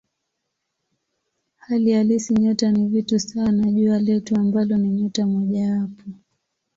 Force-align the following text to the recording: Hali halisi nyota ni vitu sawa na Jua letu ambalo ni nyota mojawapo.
Hali 1.57 1.91
halisi 1.93 2.33
nyota 2.33 2.71
ni 2.71 2.87
vitu 2.87 3.19
sawa 3.19 3.51
na 3.51 3.71
Jua 3.71 3.99
letu 3.99 4.35
ambalo 4.35 4.77
ni 4.77 4.89
nyota 4.89 5.27
mojawapo. 5.27 6.03